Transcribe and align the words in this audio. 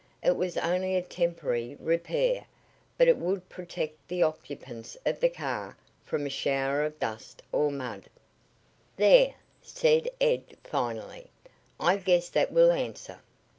It 0.23 0.35
was 0.35 0.57
only 0.57 0.95
a 0.95 1.03
temporary 1.03 1.75
repair, 1.79 2.47
but 2.97 3.07
it 3.07 3.17
would 3.17 3.47
protect 3.49 4.07
the 4.07 4.23
occupants 4.23 4.97
of 5.05 5.19
the 5.19 5.29
car 5.29 5.77
from 6.03 6.25
a 6.25 6.29
shower 6.31 6.83
of 6.83 6.97
dust 6.97 7.43
or 7.51 7.71
mud. 7.71 8.05
"There," 8.97 9.35
said 9.61 10.09
Ed 10.19 10.57
finally. 10.63 11.29
"I 11.79 11.97
guess 11.97 12.29
that 12.29 12.51
will 12.51 12.71
answer. 12.71 13.19